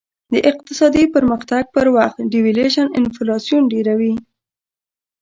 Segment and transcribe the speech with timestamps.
[0.33, 4.13] د اقتصادي پرمختګ په وخت devaluation انفلاسیون ډېروي.